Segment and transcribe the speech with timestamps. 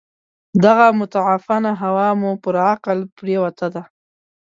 [0.65, 3.83] دغه متعفنه هوا مو پر عقل پرېوته ده.